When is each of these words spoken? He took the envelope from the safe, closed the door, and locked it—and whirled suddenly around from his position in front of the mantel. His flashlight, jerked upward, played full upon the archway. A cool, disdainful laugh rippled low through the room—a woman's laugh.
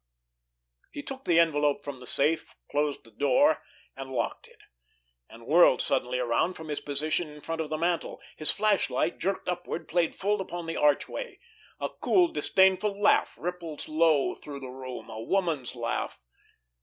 He 0.91 1.03
took 1.03 1.25
the 1.25 1.37
envelope 1.39 1.83
from 1.83 1.99
the 1.99 2.07
safe, 2.07 2.55
closed 2.71 3.03
the 3.03 3.11
door, 3.11 3.61
and 3.95 4.11
locked 4.11 4.47
it—and 4.47 5.45
whirled 5.45 5.79
suddenly 5.79 6.17
around 6.17 6.55
from 6.55 6.69
his 6.69 6.81
position 6.81 7.29
in 7.29 7.39
front 7.39 7.61
of 7.61 7.69
the 7.69 7.77
mantel. 7.77 8.19
His 8.35 8.49
flashlight, 8.49 9.19
jerked 9.19 9.47
upward, 9.47 9.87
played 9.87 10.15
full 10.15 10.41
upon 10.41 10.65
the 10.65 10.75
archway. 10.75 11.37
A 11.79 11.87
cool, 11.89 12.29
disdainful 12.29 12.99
laugh 12.99 13.35
rippled 13.37 13.87
low 13.87 14.33
through 14.33 14.61
the 14.61 14.69
room—a 14.71 15.21
woman's 15.21 15.75
laugh. 15.75 16.19